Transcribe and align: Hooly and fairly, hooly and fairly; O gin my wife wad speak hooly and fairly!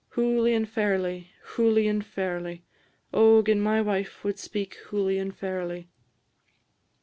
Hooly 0.15 0.55
and 0.55 0.67
fairly, 0.67 1.29
hooly 1.43 1.87
and 1.87 2.03
fairly; 2.03 2.63
O 3.13 3.43
gin 3.43 3.61
my 3.61 3.81
wife 3.83 4.23
wad 4.23 4.39
speak 4.39 4.73
hooly 4.89 5.19
and 5.19 5.37
fairly! 5.37 5.89